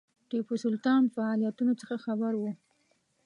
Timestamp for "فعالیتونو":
1.15-1.73